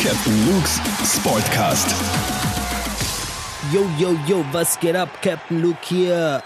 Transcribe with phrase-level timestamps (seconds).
[0.00, 1.90] Captain Luke's Sportcast.
[3.72, 5.08] Yo, yo, yo, was geht ab?
[5.22, 6.40] Captain Luke hier.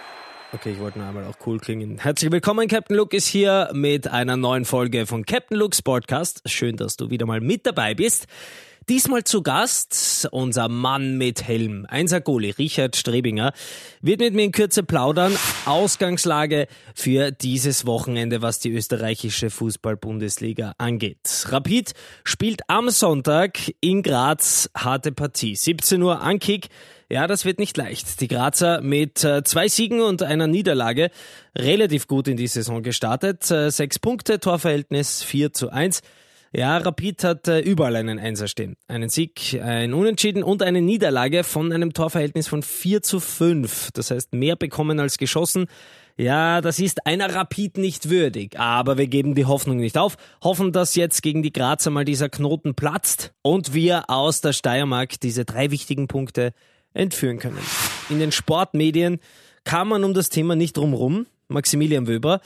[0.55, 1.99] Okay, ich wollte nur einmal auch cool klingen.
[1.99, 6.41] Herzlich willkommen, Captain Luke ist hier mit einer neuen Folge von Captain Luke's Podcast.
[6.47, 8.27] Schön, dass du wieder mal mit dabei bist.
[8.89, 13.53] Diesmal zu Gast unser Mann mit Helm, Einser Goalie Richard Strebinger,
[14.01, 15.37] wird mit mir in Kürze plaudern.
[15.67, 21.47] Ausgangslage für dieses Wochenende, was die österreichische Fußball-Bundesliga angeht.
[21.47, 21.93] Rapid
[22.25, 25.55] spielt am Sonntag in Graz harte Partie.
[25.55, 26.69] 17 Uhr Ankick.
[27.09, 28.21] Ja, das wird nicht leicht.
[28.21, 31.11] Die Grazer mit äh, zwei Siegen und einer Niederlage
[31.57, 33.49] relativ gut in die Saison gestartet.
[33.51, 36.03] Äh, sechs Punkte, Torverhältnis 4 zu 1.
[36.55, 38.77] Ja, Rapid hat äh, überall einen Einser stehen.
[38.87, 43.91] Einen Sieg, ein Unentschieden und eine Niederlage von einem Torverhältnis von 4 zu 5.
[43.93, 45.67] Das heißt, mehr bekommen als geschossen.
[46.19, 50.71] Ja, das ist einer Rapid nicht würdig, aber wir geben die Hoffnung nicht auf, hoffen,
[50.71, 55.47] dass jetzt gegen die Grazer mal dieser Knoten platzt und wir aus der Steiermark diese
[55.47, 56.53] drei wichtigen Punkte
[56.93, 57.59] entführen können.
[58.11, 59.21] In den Sportmedien
[59.65, 61.27] kam man um das Thema nicht drumrum.
[61.49, 62.41] Maximilian Wöber,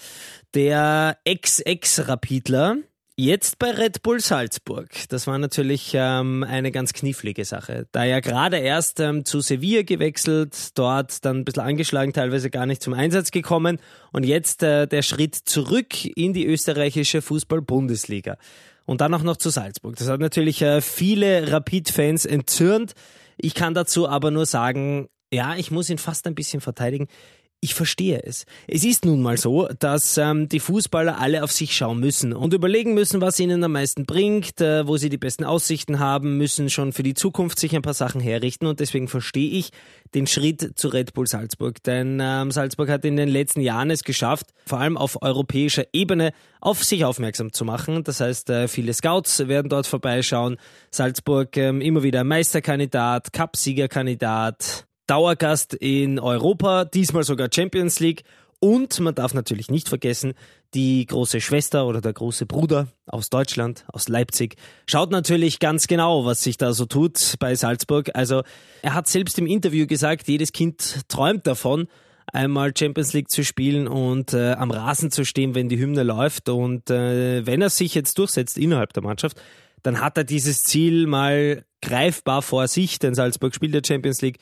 [0.54, 2.78] der Ex-Ex-Rapidler,
[3.18, 4.90] Jetzt bei Red Bull Salzburg.
[5.08, 7.88] Das war natürlich ähm, eine ganz knifflige Sache.
[7.90, 12.66] Da er gerade erst ähm, zu Sevilla gewechselt, dort dann ein bisschen angeschlagen, teilweise gar
[12.66, 13.78] nicht zum Einsatz gekommen
[14.12, 18.36] und jetzt äh, der Schritt zurück in die österreichische Fußball-Bundesliga.
[18.84, 19.96] Und dann auch noch zu Salzburg.
[19.96, 22.92] Das hat natürlich äh, viele Rapid-Fans entzürnt.
[23.38, 27.08] Ich kann dazu aber nur sagen, ja, ich muss ihn fast ein bisschen verteidigen
[27.60, 28.44] ich verstehe es.
[28.68, 32.52] Es ist nun mal so, dass ähm, die Fußballer alle auf sich schauen müssen und
[32.52, 36.70] überlegen müssen, was ihnen am meisten bringt, äh, wo sie die besten Aussichten haben, müssen
[36.70, 39.70] schon für die Zukunft sich ein paar Sachen herrichten und deswegen verstehe ich
[40.14, 41.82] den Schritt zu Red Bull Salzburg.
[41.82, 46.32] Denn ähm, Salzburg hat in den letzten Jahren es geschafft, vor allem auf europäischer Ebene
[46.60, 48.04] auf sich aufmerksam zu machen.
[48.04, 50.56] Das heißt, äh, viele Scouts werden dort vorbeischauen.
[50.90, 58.24] Salzburg ähm, immer wieder Meisterkandidat, Cupsiegerkandidat, Dauergast in Europa, diesmal sogar Champions League.
[58.58, 60.32] Und man darf natürlich nicht vergessen,
[60.74, 64.56] die große Schwester oder der große Bruder aus Deutschland, aus Leipzig,
[64.86, 68.10] schaut natürlich ganz genau, was sich da so tut bei Salzburg.
[68.14, 68.42] Also
[68.82, 71.86] er hat selbst im Interview gesagt, jedes Kind träumt davon,
[72.32, 76.48] einmal Champions League zu spielen und äh, am Rasen zu stehen, wenn die Hymne läuft.
[76.48, 79.40] Und äh, wenn er sich jetzt durchsetzt innerhalb der Mannschaft,
[79.82, 84.38] dann hat er dieses Ziel mal greifbar vor sich, denn Salzburg spielt der Champions League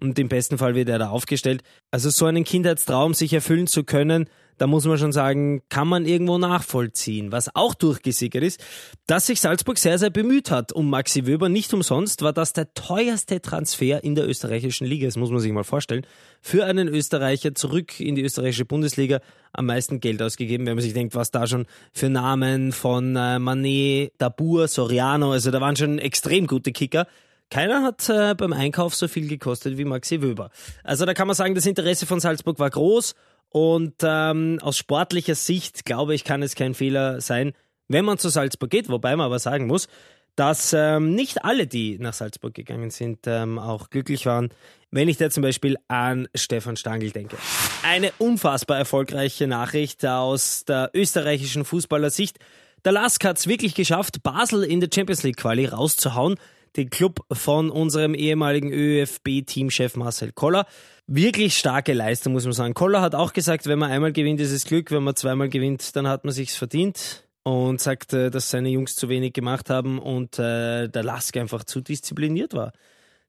[0.00, 1.62] und im besten Fall wird er da aufgestellt.
[1.90, 4.26] Also so einen Kindheitstraum sich erfüllen zu können,
[4.58, 7.32] da muss man schon sagen, kann man irgendwo nachvollziehen.
[7.32, 8.64] Was auch durchgesickert ist,
[9.06, 11.48] dass sich Salzburg sehr, sehr bemüht hat um Maxi Wöber.
[11.48, 15.06] Nicht umsonst war das der teuerste Transfer in der österreichischen Liga.
[15.06, 16.06] Das muss man sich mal vorstellen.
[16.40, 19.20] Für einen Österreicher zurück in die österreichische Bundesliga
[19.52, 23.38] am meisten Geld ausgegeben, wenn man sich denkt, was da schon für Namen von äh,
[23.38, 27.06] Manet, Dabur, Soriano, also da waren schon extrem gute Kicker.
[27.52, 30.48] Keiner hat äh, beim Einkauf so viel gekostet wie Maxi Wöber.
[30.84, 33.14] Also da kann man sagen, das Interesse von Salzburg war groß
[33.50, 37.52] und ähm, aus sportlicher Sicht, glaube ich, kann es kein Fehler sein,
[37.88, 39.88] wenn man zu Salzburg geht, wobei man aber sagen muss,
[40.34, 44.48] dass ähm, nicht alle, die nach Salzburg gegangen sind, ähm, auch glücklich waren.
[44.90, 47.36] Wenn ich da zum Beispiel an Stefan Stangl denke.
[47.82, 52.38] Eine unfassbar erfolgreiche Nachricht aus der österreichischen Fußballersicht.
[52.86, 56.36] Der Lask hat es wirklich geschafft, Basel in der Champions League Quali rauszuhauen
[56.76, 60.66] den Club von unserem ehemaligen ÖFB-Teamchef Marcel Koller.
[61.06, 62.74] Wirklich starke Leistung, muss man sagen.
[62.74, 65.94] Koller hat auch gesagt, wenn man einmal gewinnt, ist es Glück, wenn man zweimal gewinnt,
[65.96, 69.98] dann hat man sich's verdient und sagt, äh, dass seine Jungs zu wenig gemacht haben
[69.98, 72.72] und äh, der Lask einfach zu diszipliniert war.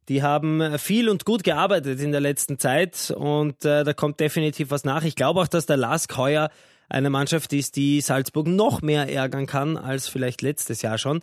[0.09, 4.69] Die haben viel und gut gearbeitet in der letzten Zeit und äh, da kommt definitiv
[4.69, 5.03] was nach.
[5.03, 6.49] Ich glaube auch, dass der Lask heuer
[6.89, 11.21] eine Mannschaft ist, die Salzburg noch mehr ärgern kann als vielleicht letztes Jahr schon.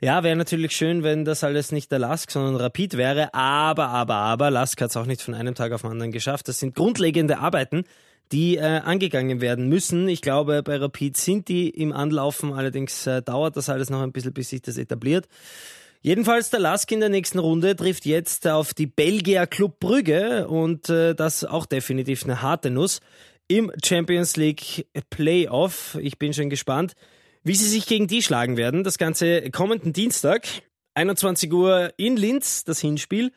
[0.00, 3.32] Ja, wäre natürlich schön, wenn das alles nicht der Lask, sondern Rapid wäre.
[3.32, 6.48] Aber, aber, aber, Lask hat es auch nicht von einem Tag auf den anderen geschafft.
[6.48, 7.84] Das sind grundlegende Arbeiten,
[8.32, 10.08] die äh, angegangen werden müssen.
[10.08, 12.52] Ich glaube, bei Rapid sind die im Anlaufen.
[12.52, 15.28] Allerdings äh, dauert das alles noch ein bisschen, bis sich das etabliert.
[16.02, 20.90] Jedenfalls der Lask in der nächsten Runde trifft jetzt auf die Belgier Club Brügge und
[20.90, 23.00] äh, das auch definitiv eine harte Nuss
[23.48, 25.96] im Champions League Playoff.
[26.00, 26.94] Ich bin schon gespannt
[27.44, 28.82] wie sie sich gegen die schlagen werden.
[28.82, 30.46] Das Ganze kommenden Dienstag,
[30.94, 33.32] 21 Uhr in Linz, das Hinspiel.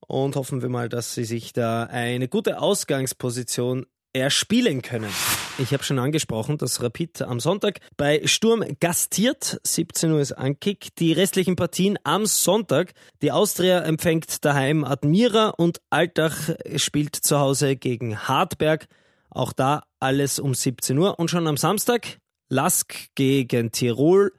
[0.00, 5.10] Und hoffen wir mal, dass sie sich da eine gute Ausgangsposition erspielen können.
[5.58, 9.60] Ich habe schon angesprochen, dass Rapid am Sonntag bei Sturm gastiert.
[9.64, 10.94] 17 Uhr ist Ankick.
[10.96, 12.92] Die restlichen Partien am Sonntag.
[13.22, 18.86] Die Austria empfängt daheim Admira und Altach spielt zu Hause gegen Hartberg.
[19.30, 21.18] Auch da alles um 17 Uhr.
[21.18, 22.18] Und schon am Samstag
[22.52, 24.30] Lask gegen Tirol,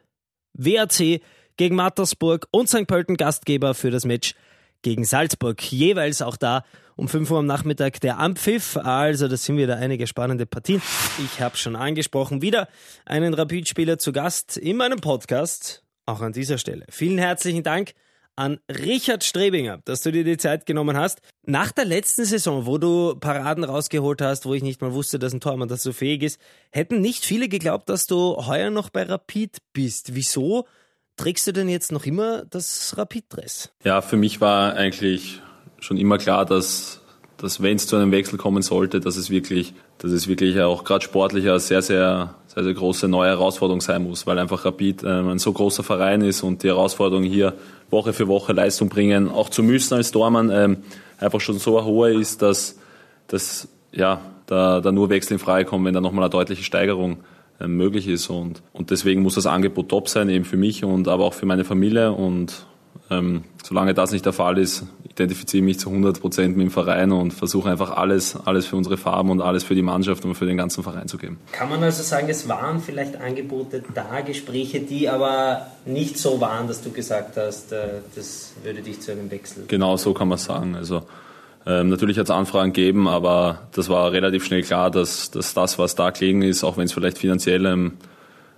[0.53, 1.19] WRC
[1.57, 2.85] gegen Mattersburg und St.
[2.85, 4.35] Pölten Gastgeber für das Match
[4.83, 5.59] gegen Salzburg.
[5.71, 6.63] Jeweils auch da
[6.95, 8.77] um 5 Uhr am Nachmittag der Ampfiff.
[8.77, 10.79] Also das sind wieder einige spannende Partien.
[11.25, 12.67] Ich habe schon angesprochen, wieder
[13.03, 15.83] einen Rapidspieler zu Gast in meinem Podcast.
[16.05, 16.85] Auch an dieser Stelle.
[16.89, 17.93] Vielen herzlichen Dank
[18.35, 21.21] an Richard Strebinger, dass du dir die Zeit genommen hast.
[21.45, 25.33] Nach der letzten Saison, wo du Paraden rausgeholt hast, wo ich nicht mal wusste, dass
[25.33, 26.39] ein Tormann das so fähig ist,
[26.71, 30.15] hätten nicht viele geglaubt, dass du heuer noch bei Rapid bist.
[30.15, 30.65] Wieso
[31.17, 33.71] trägst du denn jetzt noch immer das Rapid-Dress?
[33.83, 35.41] Ja, für mich war eigentlich
[35.79, 37.01] schon immer klar, dass,
[37.37, 40.83] dass wenn es zu einem Wechsel kommen sollte, dass es wirklich, dass es wirklich auch
[40.83, 45.03] gerade sportlich eine sehr, sehr, sehr, sehr große neue Herausforderung sein muss, weil einfach Rapid
[45.03, 47.53] ähm, ein so großer Verein ist und die Herausforderung hier
[47.89, 50.77] Woche für Woche Leistung bringen, auch zu müssen als Dormann, ähm,
[51.19, 52.77] einfach schon so hohe ist, dass,
[53.27, 57.17] dass ja, da, da nur Wechsel in Frage kommen, wenn da nochmal eine deutliche Steigerung
[57.59, 58.29] ähm, möglich ist.
[58.29, 61.45] Und, und deswegen muss das Angebot top sein, eben für mich und aber auch für
[61.45, 62.11] meine Familie.
[62.11, 62.65] Und
[63.09, 66.71] ähm, solange das nicht der Fall ist, identifiziere ich mich zu 100 Prozent mit dem
[66.71, 70.35] Verein und versuche einfach alles, alles für unsere Farben und alles für die Mannschaft und
[70.35, 71.37] für den ganzen Verein zu geben.
[71.51, 76.67] Kann man also sagen, es waren vielleicht Angebote da, Gespräche, die aber nicht so waren,
[76.67, 79.65] dass du gesagt hast, äh, das würde dich zu einem Wechsel?
[79.67, 80.75] Genau, so kann man sagen.
[80.75, 81.03] Also
[81.65, 85.77] ähm, natürlich hat es Anfragen gegeben, aber das war relativ schnell klar, dass, dass das,
[85.77, 87.93] was da gelegen ist, auch wenn es vielleicht finanziell ähm,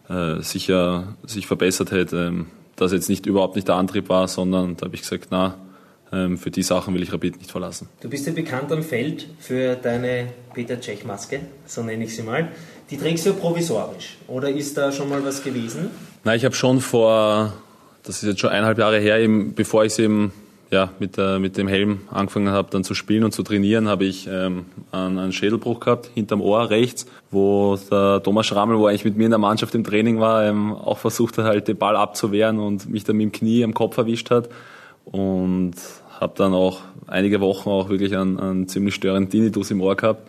[0.09, 4.77] äh, sicher sich verbessert hätte, ähm, das jetzt nicht überhaupt nicht der Antrieb war, sondern
[4.77, 5.55] da habe ich gesagt, na,
[6.11, 7.89] ähm, für die Sachen will ich Rapid nicht verlassen.
[8.01, 12.49] Du bist ja bekannt am Feld für deine Peter Tschech-Maske, so nenne ich sie mal.
[12.91, 15.89] Die trägst du provisorisch, oder ist da schon mal was gewesen?
[16.23, 17.53] Na, ich habe schon vor,
[18.03, 20.31] das ist jetzt schon eineinhalb Jahre her, eben, bevor ich sie eben
[20.71, 24.05] ja, mit, der, mit dem Helm angefangen habe, dann zu spielen und zu trainieren, habe
[24.05, 29.05] ich ähm, einen, einen Schädelbruch gehabt, hinterm Ohr rechts, wo der Thomas Schrammel, wo eigentlich
[29.05, 31.95] mit mir in der Mannschaft im Training war, ähm, auch versucht hat, halt den Ball
[31.95, 34.49] abzuwehren und mich dann mit dem Knie am Kopf erwischt hat.
[35.05, 35.75] Und
[36.19, 40.27] habe dann auch einige Wochen auch wirklich einen, einen ziemlich störenden Tinnitus im Ohr gehabt.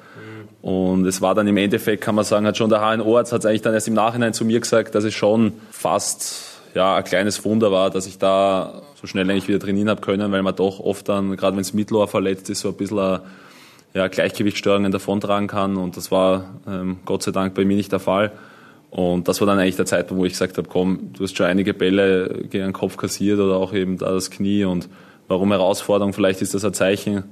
[0.63, 3.63] Und es war dann im Endeffekt, kann man sagen, hat schon der HNO-Arzt hat eigentlich
[3.63, 7.73] dann erst im Nachhinein zu mir gesagt, dass es schon fast ja, ein kleines Wunder
[7.73, 11.09] war, dass ich da so schnell eigentlich wieder trainieren habe können, weil man doch oft
[11.09, 13.21] dann, gerade wenn es Mittelohr verletzt ist, so ein bisschen
[13.95, 15.79] ja, Gleichgewichtsstörungen davontragen kann.
[15.79, 18.31] Und das war ähm, Gott sei Dank bei mir nicht der Fall.
[18.91, 21.47] Und das war dann eigentlich der Zeitpunkt, wo ich gesagt habe, komm, du hast schon
[21.47, 24.67] einige Bälle gegen den Kopf kassiert oder auch eben da das Knie.
[24.67, 24.91] Und
[25.29, 26.13] warum Herausforderung?
[26.13, 27.25] Vielleicht ist das ein Zeichen,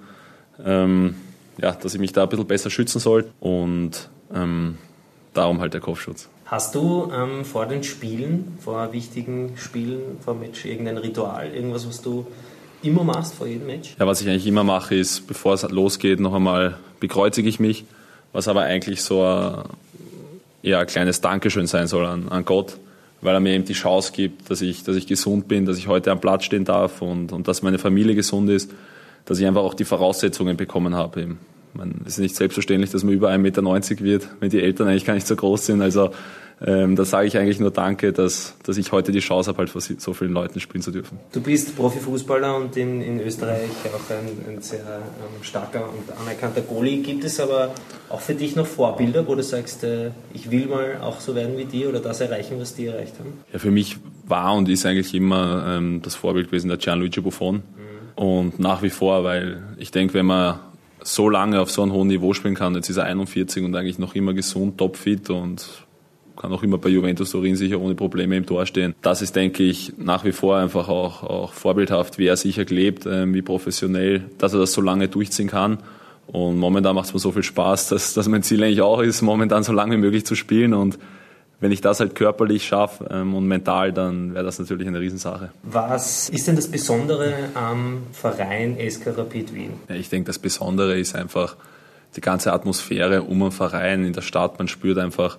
[0.64, 1.16] ähm,
[1.60, 3.26] ja, dass ich mich da ein bisschen besser schützen soll.
[3.40, 4.78] Und ähm,
[5.34, 6.30] darum halt der Kopfschutz.
[6.46, 12.02] Hast du ähm, vor den Spielen, vor wichtigen Spielen, vor Match, irgendein Ritual, irgendwas, was
[12.02, 12.26] du
[12.82, 13.96] immer machst vor jedem Match?
[13.98, 17.84] Ja, was ich eigentlich immer mache, ist, bevor es losgeht, noch einmal bekreuzige ich mich,
[18.32, 19.62] was aber eigentlich so ein,
[20.62, 22.76] eher ein kleines Dankeschön sein soll an, an Gott,
[23.22, 25.88] weil er mir eben die Chance gibt, dass ich, dass ich gesund bin, dass ich
[25.88, 28.70] heute am Platz stehen darf und, und dass meine Familie gesund ist,
[29.24, 31.22] dass ich einfach auch die Voraussetzungen bekommen habe.
[31.22, 31.38] Eben
[31.74, 35.04] man, es ist nicht selbstverständlich, dass man über 1,90 Meter wird, wenn die Eltern eigentlich
[35.04, 35.82] gar nicht so groß sind.
[35.82, 36.10] Also
[36.64, 39.70] ähm, da sage ich eigentlich nur Danke, dass, dass ich heute die Chance habe, halt
[39.70, 41.18] vor so vielen Leuten spielen zu dürfen.
[41.32, 46.60] Du bist Profifußballer und in, in Österreich auch ein, ein sehr ähm, starker und anerkannter
[46.60, 47.02] Goalie.
[47.02, 47.74] Gibt es aber
[48.08, 51.58] auch für dich noch Vorbilder, wo du sagst, äh, ich will mal auch so werden
[51.58, 53.32] wie die oder das erreichen, was die erreicht haben?
[53.52, 53.96] Ja, für mich
[54.26, 57.56] war und ist eigentlich immer ähm, das Vorbild gewesen der Gianluigi Buffon.
[57.56, 57.62] Mhm.
[58.14, 60.60] Und nach wie vor, weil ich denke, wenn man
[61.04, 62.74] so lange auf so einem hohen Niveau spielen kann.
[62.74, 65.84] Jetzt ist er 41 und eigentlich noch immer gesund, topfit und
[66.36, 68.94] kann auch immer bei Juventus Turin sicher ohne Probleme im Tor stehen.
[69.02, 73.06] Das ist, denke ich, nach wie vor einfach auch, auch vorbildhaft, wie er sicher lebt,
[73.06, 75.78] äh, wie professionell, dass er das so lange durchziehen kann.
[76.26, 79.22] Und momentan macht es mir so viel Spaß, dass, dass mein Ziel eigentlich auch ist,
[79.22, 80.98] momentan so lange wie möglich zu spielen und
[81.60, 85.50] wenn ich das halt körperlich schaffe ähm, und mental, dann wäre das natürlich eine Riesensache.
[85.62, 89.70] Was ist denn das Besondere am Verein SK Rapid Wien?
[89.88, 91.56] Ich denke, das Besondere ist einfach
[92.16, 94.58] die ganze Atmosphäre um den Verein in der Stadt.
[94.58, 95.38] Man spürt einfach,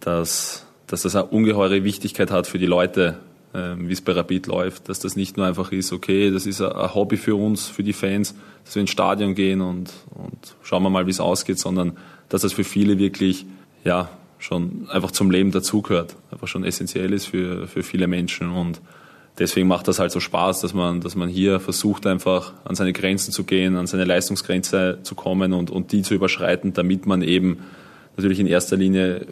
[0.00, 3.18] dass, dass das eine ungeheure Wichtigkeit hat für die Leute,
[3.54, 4.88] ähm, wie es bei Rapid läuft.
[4.88, 7.92] Dass das nicht nur einfach ist, okay, das ist ein Hobby für uns, für die
[7.92, 8.34] Fans,
[8.64, 11.96] dass wir ins Stadion gehen und, und schauen wir mal, wie es ausgeht, sondern
[12.28, 13.46] dass das für viele wirklich
[13.84, 14.08] ja,
[14.44, 18.50] schon einfach zum Leben dazugehört, einfach schon essentiell ist für, für viele Menschen.
[18.50, 18.82] Und
[19.38, 22.92] deswegen macht das halt so Spaß, dass man, dass man hier versucht einfach an seine
[22.92, 27.22] Grenzen zu gehen, an seine Leistungsgrenze zu kommen und, und die zu überschreiten, damit man
[27.22, 27.60] eben
[28.18, 29.26] natürlich in erster Linie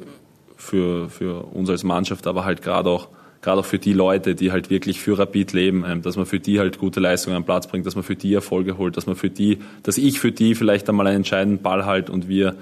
[0.57, 3.09] für, für uns als Mannschaft, aber halt gerade auch
[3.43, 6.39] gerade auch für die Leute, die halt wirklich für Rapid leben, ähm, dass man für
[6.39, 9.17] die halt gute Leistungen am Platz bringt, dass man für die Erfolge holt, dass man
[9.17, 12.55] für die, dass ich für die vielleicht einmal einen entscheidenden Ball halt und wir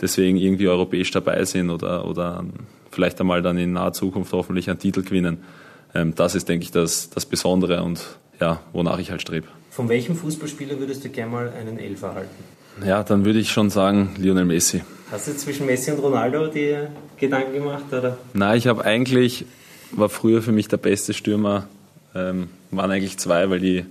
[0.00, 2.44] deswegen irgendwie europäisch dabei sind oder, oder
[2.90, 5.38] vielleicht einmal dann in naher Zukunft hoffentlich einen Titel gewinnen.
[5.94, 8.00] ähm, das ist, denke ich, das, das Besondere und
[8.40, 9.46] ja, wonach ich halt strebe.
[9.70, 12.44] Von welchem Fußballspieler würdest du gerne mal einen Elfer halten?
[12.84, 14.82] Ja, dann würde ich schon sagen Lionel Messi.
[15.10, 16.76] Hast du zwischen Messi und Ronaldo die
[17.18, 18.18] Gedanken gemacht, oder?
[18.32, 19.44] Nein, ich habe eigentlich,
[19.92, 21.68] war früher für mich der beste Stürmer,
[22.14, 23.86] ähm, waren eigentlich zwei, weil die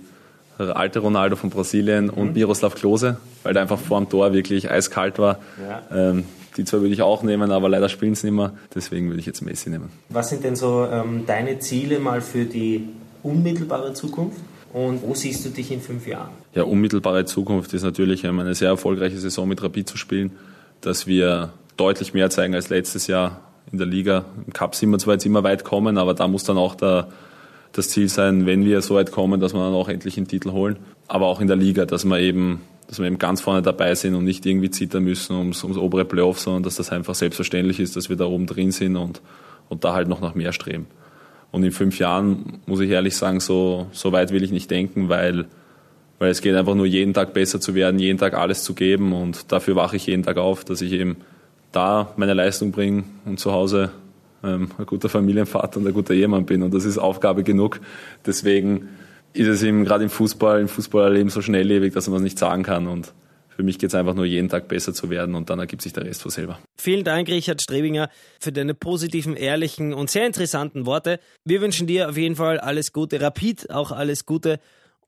[0.58, 2.10] alte Ronaldo von Brasilien mhm.
[2.10, 5.38] und Miroslav Klose, weil der einfach vor dem Tor wirklich eiskalt war.
[5.68, 6.10] Ja.
[6.10, 6.24] Ähm,
[6.56, 8.52] die zwei würde ich auch nehmen, aber leider spielen sie nicht mehr.
[8.74, 9.90] Deswegen würde ich jetzt Messi nehmen.
[10.08, 12.88] Was sind denn so ähm, deine Ziele mal für die
[13.22, 14.38] unmittelbare Zukunft?
[14.72, 16.30] Und wo siehst du dich in fünf Jahren?
[16.52, 20.32] Ja, unmittelbare Zukunft ist natürlich ähm, eine sehr erfolgreiche Saison mit Rapid zu spielen,
[20.80, 24.24] dass wir deutlich mehr zeigen als letztes Jahr in der Liga.
[24.46, 27.08] Im Cup sind wir zwar jetzt immer weit kommen, aber da muss dann auch der,
[27.74, 30.52] das Ziel sein, wenn wir so weit kommen, dass wir dann auch endlich einen Titel
[30.52, 30.76] holen.
[31.08, 34.14] Aber auch in der Liga, dass wir eben, dass wir eben ganz vorne dabei sind
[34.14, 37.96] und nicht irgendwie zittern müssen ums, ums obere Playoff, sondern dass das einfach selbstverständlich ist,
[37.96, 39.20] dass wir da oben drin sind und,
[39.68, 40.86] und da halt noch nach mehr streben.
[41.50, 45.08] Und in fünf Jahren muss ich ehrlich sagen, so, so weit will ich nicht denken,
[45.08, 45.46] weil,
[46.20, 49.12] weil es geht einfach nur jeden Tag besser zu werden, jeden Tag alles zu geben
[49.12, 51.16] und dafür wache ich jeden Tag auf, dass ich eben
[51.72, 53.90] da meine Leistung bringe und zu Hause
[54.44, 57.80] ein guter Familienvater und ein guter Ehemann bin und das ist Aufgabe genug.
[58.26, 58.88] Deswegen
[59.32, 62.62] ist es eben gerade im Fußball, im Fußballerleben so schnelllebig, dass man es nicht sagen
[62.62, 63.12] kann und
[63.56, 65.92] für mich geht es einfach nur jeden Tag besser zu werden und dann ergibt sich
[65.92, 66.58] der Rest von selber.
[66.76, 68.10] Vielen Dank, Richard Strebinger,
[68.40, 71.20] für deine positiven, ehrlichen und sehr interessanten Worte.
[71.44, 74.58] Wir wünschen dir auf jeden Fall alles Gute, Rapid auch alles Gute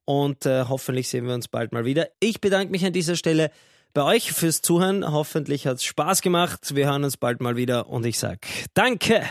[0.05, 2.09] und äh, hoffentlich sehen wir uns bald mal wieder.
[2.21, 3.51] Ich bedanke mich an dieser Stelle
[3.97, 5.11] bei euch fürs Zuhören.
[5.11, 6.75] Hoffentlich hat es Spaß gemacht.
[6.75, 8.41] Wir hören uns bald mal wieder und ich sage
[8.75, 9.23] Danke.